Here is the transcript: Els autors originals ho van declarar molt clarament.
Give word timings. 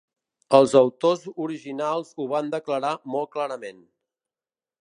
Els 0.59 0.71
autors 0.79 1.27
originals 1.45 2.11
ho 2.23 2.27
van 2.33 2.51
declarar 2.57 2.97
molt 3.17 3.33
clarament. 3.37 3.89